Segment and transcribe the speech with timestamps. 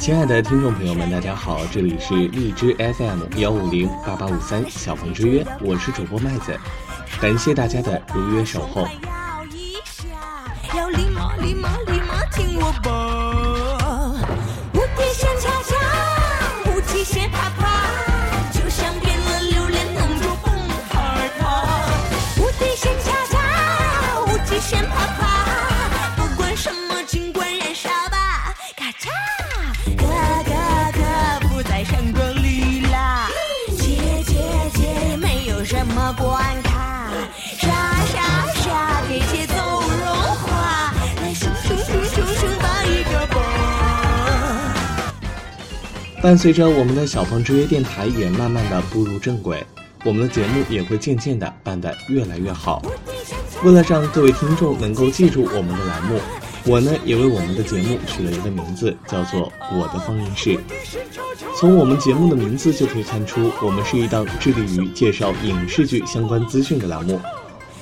[0.00, 6.58] 亲爱的听众朋友们，大家好，这里是荔枝 FM 幺五零八八五三小鹏之约，我是主播麦子，
[7.20, 8.88] 感谢大家的如约守候。
[10.74, 12.90] 要礼貌，礼貌，礼貌听我播，
[46.22, 49.64] 伴随着我们的小鹏之约电台也慢慢的步入正轨，
[50.04, 52.82] 我们的节目也会渐渐的办得越来越好。
[53.64, 56.20] 为了让各位听众能够记住我们的栏目，
[56.66, 60.58] 我呢也为我们的节目取了一个名字，叫做“我的放映室”。
[61.58, 67.18] 从我们节目的名字就可以看出，我们是一档致力于介绍影视剧相关资讯的栏目。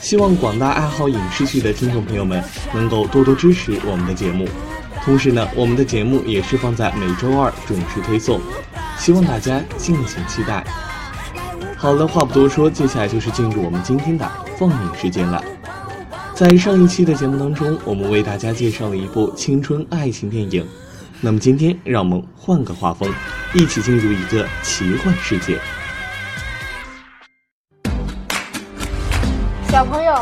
[0.00, 2.42] 希望广大爱好影视剧的听众朋友们
[2.72, 4.48] 能够多多支持我们的节目。
[5.04, 8.40] 同时呢，我们的节目也是放在每周二准时推送，
[8.98, 10.64] 希望大家敬请期待。
[11.76, 15.42] 好了，话不多说，接下来就是进入我们今天的放映时间了。
[16.34, 20.66] 在上一期的节目当中，我们为大家介绍了一部青春爱情电影。
[21.22, 23.10] 那么今天，让我们换个画风，
[23.54, 25.58] 一起进入一个奇幻世界。
[29.68, 30.14] 小朋友，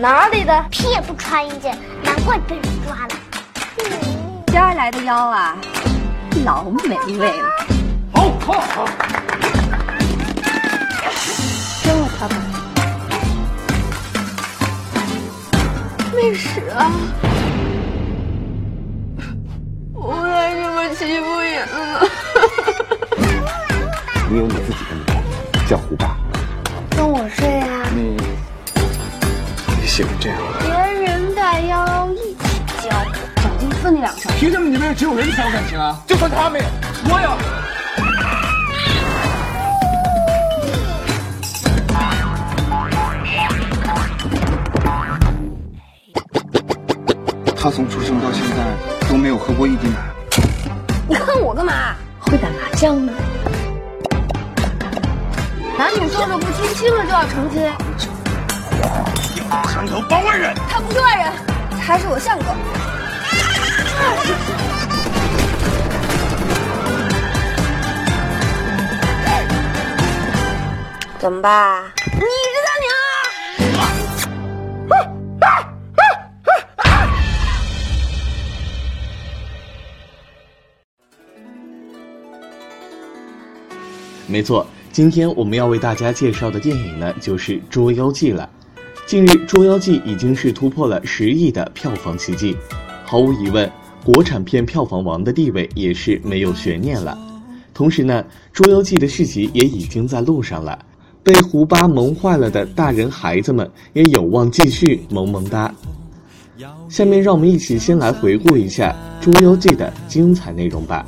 [0.00, 0.64] 哪里的？
[0.70, 3.25] 屁也不穿一件，难怪被人抓了。
[4.86, 5.56] 来的腰啊，
[6.44, 7.48] 老美味了。
[8.14, 8.84] 好，好，好。
[11.84, 12.36] 扔了他吧。
[16.14, 16.92] 没屎啊！
[19.92, 22.00] 我为什么欺负人呢？
[24.30, 26.16] 你有你自己的名字，叫胡巴。
[26.90, 27.68] 跟我睡啊！
[27.92, 28.16] 你，
[29.80, 30.38] 你喜欢这样？
[33.86, 34.32] 分你两成。
[34.36, 36.02] 凭什么你们只有人才有感情啊？
[36.08, 36.64] 就算他没有，
[37.08, 37.30] 我有。
[47.54, 49.94] 他从出生到现在都没有喝过一滴奶。
[51.08, 51.94] 你看我干嘛？
[52.18, 53.12] 会打麻将呢。
[55.78, 57.62] 男女授受不亲，亲了就要成亲。
[59.68, 61.32] 墙头包外人，他不是外人，
[61.86, 62.46] 他是我相公。
[71.18, 71.82] 怎么办？
[71.96, 72.20] 你是
[72.64, 72.94] 大娘！
[84.28, 88.48] 没错，今天我们要为大家介绍的电影呢，就是《捉妖记》了。
[89.04, 92.56] 近日，《捉妖记》已经是突破了十亿的票房奇迹，
[93.04, 93.68] 毫无疑问，
[94.04, 97.18] 国产片票房王的地位也是没有悬念了。
[97.74, 100.78] 同时呢，《捉妖记》的续集也已经在路上了，
[101.22, 105.74] 被胡巴萌坏了的大人孩子们也有望继续萌萌哒。
[106.88, 111.04] 下面让我们一起先来回顾一下《捉妖记》的精彩内容吧。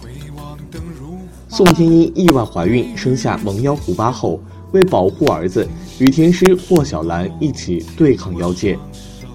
[1.48, 4.38] 宋天英意外怀孕，生下萌妖胡巴后，
[4.72, 5.66] 为保护儿子，
[5.98, 8.78] 与天师霍小兰一起对抗妖界。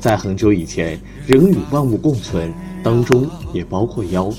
[0.03, 2.53] 在很久以前，人与万物共存，
[2.83, 4.29] 当中也包括妖。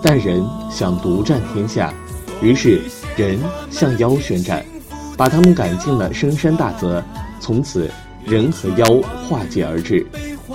[0.00, 0.40] 但人
[0.70, 1.92] 想独占天下，
[2.40, 2.80] 于是
[3.16, 3.40] 人
[3.72, 4.64] 向妖宣战，
[5.16, 7.02] 把他们赶进了深山大泽。
[7.40, 7.90] 从此，
[8.24, 8.86] 人和妖
[9.28, 10.06] 化界而至。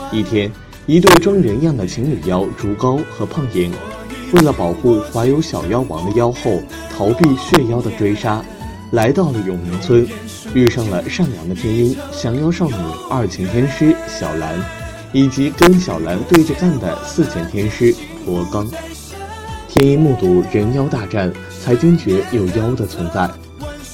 [0.09, 0.49] 一天，
[0.85, 3.73] 一对装人样的情侣妖竹高和胖莹。
[4.31, 6.61] 为了保护怀有小妖王的妖后，
[6.95, 8.41] 逃避血妖的追杀，
[8.91, 10.07] 来到了永宁村，
[10.53, 12.75] 遇上了善良的天鹰降妖少女
[13.09, 14.55] 二晴天师小兰，
[15.11, 18.67] 以及跟小兰对着干的四剑天师驼刚。
[19.67, 23.27] 天鹰目睹人妖大战，才惊觉有妖的存在。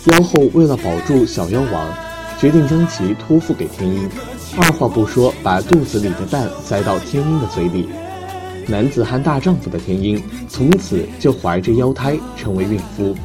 [0.08, 1.94] 妖后为了保住小妖王，
[2.38, 4.10] 决定将其托付给天鹰，
[4.58, 7.88] 二话不说，把肚子里的蛋塞到天鹰的嘴里。
[8.68, 13.16] 男子汉大丈夫的天鹰，从此就怀着妖胎成为孕妇。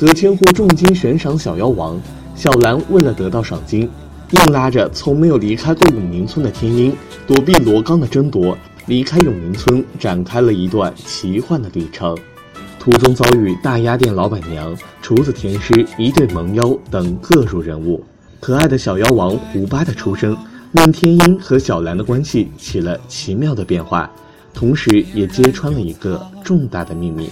[0.00, 2.00] 葛千户重金悬赏小妖王，
[2.34, 3.86] 小兰为了得到赏金，
[4.30, 8.56] 硬拉着从没有离开过永宁村的天鹰，躲避罗刚的争夺，
[8.86, 12.16] 离开永宁村，展开了一段奇幻的旅程。
[12.78, 18.02] 途中遭遇大鸭店老板娘、厨子天师、一对萌妖等各路人物。
[18.40, 20.34] 可爱的小妖王胡巴的出生。
[20.72, 24.10] 令天鹰和小兰的关系起了奇妙的变化，
[24.54, 27.28] 同时也揭穿了一个重大的秘密。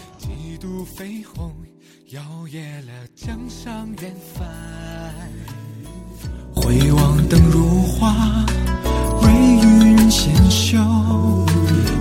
[7.29, 8.15] 灯如画，
[9.21, 10.79] 微云纤秀，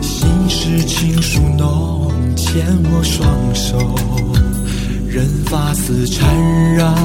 [0.01, 3.77] 心事情书浓，牵我双手，
[5.05, 6.33] 任发丝缠
[6.75, 6.95] 绕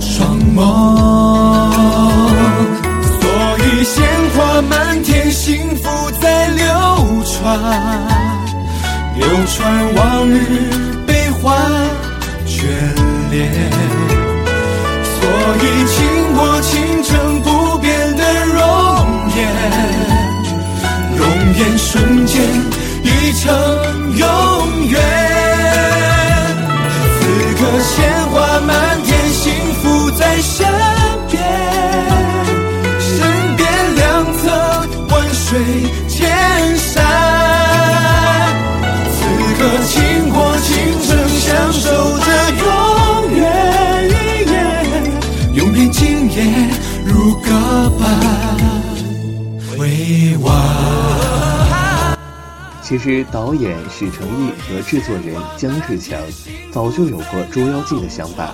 [0.00, 0.62] 双眸。
[3.20, 4.04] 所以鲜
[4.36, 5.90] 花满天，幸福
[6.20, 6.64] 在流
[7.24, 7.58] 传，
[9.18, 10.38] 流传往日
[11.04, 11.60] 悲欢
[12.46, 12.62] 眷
[13.32, 14.21] 恋。
[16.62, 17.41] 青春
[52.92, 56.20] 其实，导演许成义和制作人姜志强
[56.70, 58.52] 早就有过《捉妖记》的想法，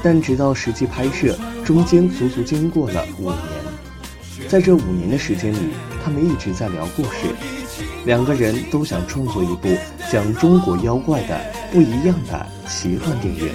[0.00, 4.48] 但直到实际拍摄，中间足足经过了五年。
[4.48, 5.58] 在这五年的时间里，
[6.04, 7.34] 他们一直在聊故事，
[8.04, 9.68] 两个人都想创作一部
[10.08, 11.36] 讲中国妖怪的
[11.72, 13.50] 不一样的奇幻电影。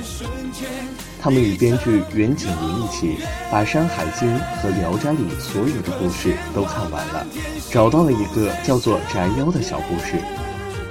[1.21, 3.18] 他们与编剧袁景林一起，
[3.51, 7.27] 把《山海经》和《聊斋》里所有的故事都看完了，
[7.69, 10.16] 找到了一个叫做《宅妖》的小故事。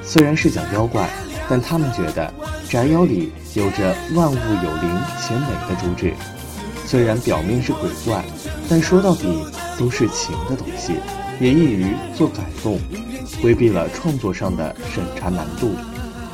[0.02, 1.08] 虽然是讲妖怪，
[1.48, 2.30] 但他们觉得
[2.70, 6.12] 《宅妖》里有着万物有灵且美的主旨。
[6.84, 8.22] 虽然表面是鬼怪，
[8.68, 9.42] 但说到底
[9.78, 10.94] 都是情的东西，
[11.40, 12.78] 也易于做改动，
[13.40, 15.74] 规避了创作上的审查难度。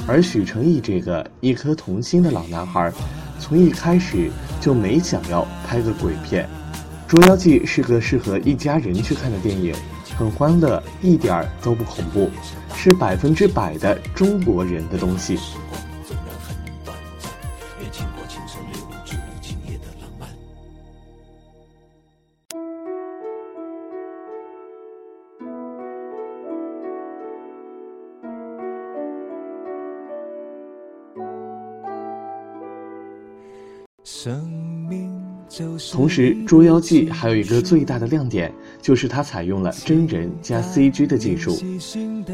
[0.07, 2.93] 而许成义这个一颗童心的老男孩。
[3.39, 6.49] 从一开始就没想要拍个鬼片，
[7.11, 9.75] 《捉妖记》是个适合一家人去看的电影，
[10.17, 12.31] 很欢乐，一点儿都不恐怖，
[12.75, 15.39] 是百分之百的中国人的东西。
[35.93, 41.57] 同时，《捉妖记》还有一个最大的亮点，就是它采用了真人加 CG 的技术。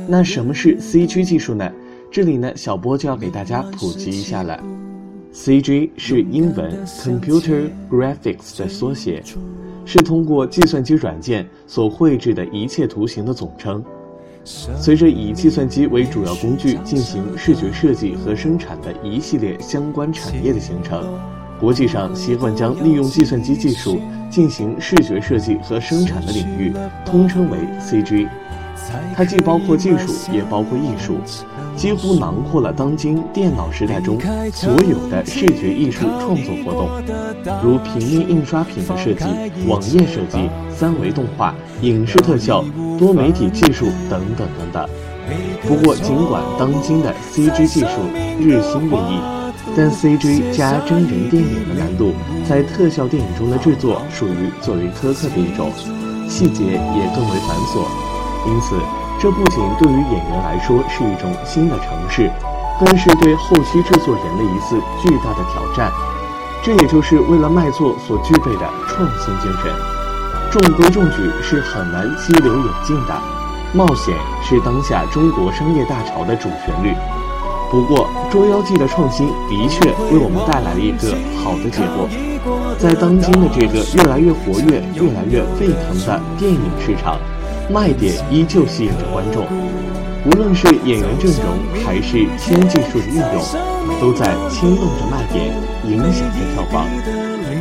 [0.09, 1.71] 那什么是 CG 技术呢？
[2.11, 4.61] 这里呢，小波就要给大家普及一下了。
[5.33, 9.23] CG 是英文 Computer Graphics 的缩写，
[9.85, 13.85] 是通过计算机软件所绘制的一切图形的总称。
[14.43, 21.05] 随着以计算机为主要工具进行视觉设计和生产的一系列相关产业的形成。
[21.61, 26.73] 国际上习惯将利用计算机技术进行视觉设计和生产的领域，
[27.05, 28.27] 通称为 CG。
[29.15, 31.19] 它既包括技术，也包括艺术，
[31.77, 34.19] 几乎囊括了当今电脑时代中
[34.53, 36.89] 所有的视觉艺术创作活动，
[37.63, 39.27] 如平面印刷品的设计、
[39.69, 42.65] 网页设计、三维动画、影视特效、
[42.99, 44.89] 多媒体技术等等等等。
[45.69, 47.89] 不过，尽管当今的 CG 技术
[48.41, 49.40] 日新月异。
[49.77, 52.15] 但 CG 加真人电影的难度，
[52.49, 55.73] 在特效电影中的制作属于最为苛刻的一种，
[56.29, 57.87] 细节也更为繁琐。
[58.47, 58.75] 因此，
[59.21, 62.31] 这不仅对于演员来说是一种新的尝试，
[62.79, 65.93] 更是对后期制作人的一次巨大的挑战。
[66.63, 69.73] 这也就是为了卖座所具备的创新精神。
[70.51, 73.23] 中规中矩是很难激流勇进的，
[73.73, 76.93] 冒险是当下中国商业大潮的主旋律。
[77.71, 82.11] 不过，《捉妖记》的创新的确为我们带来了一个好的结果。
[82.77, 87.17] 在当今的这个越来越活跃、越来越沸腾的电影市场，
[87.71, 89.47] 卖点依旧吸引着观众。
[90.27, 93.41] 无论是演员阵容还是新技术的运用，
[94.01, 95.55] 都在牵动着卖点，
[95.87, 96.91] 影响着票房。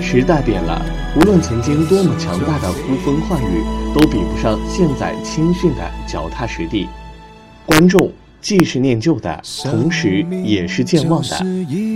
[0.01, 0.81] 时代变了，
[1.17, 3.61] 无论曾经多么强大的呼风唤雨，
[3.93, 6.89] 都比不上现在青训的脚踏实地。
[7.67, 8.09] 观众。
[8.41, 11.45] 既是念旧的，同时也是健忘的，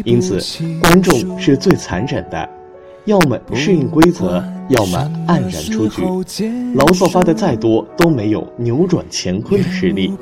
[0.03, 0.39] 因此
[0.81, 2.49] 观众是最残忍的，
[3.05, 4.97] 要么适应规则，要么
[5.27, 6.01] 黯然出局。
[6.75, 10.13] 牢骚发的再多，都没有扭转乾坤的实力。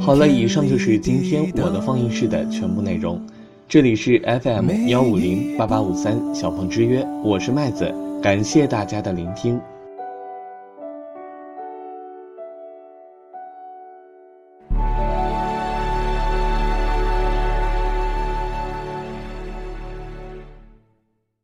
[0.00, 3.24] 好了，以上就是今天我的放映室的全部内容。
[3.72, 7.90] 这里是 FM 幺五零八八五三小鹏之约，我是麦子，
[8.22, 9.58] 感谢大家的聆听。